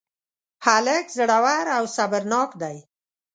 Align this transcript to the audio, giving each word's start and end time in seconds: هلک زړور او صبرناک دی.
هلک 0.65 1.05
زړور 1.17 1.65
او 1.77 1.83
صبرناک 1.97 2.51
دی. 2.61 2.77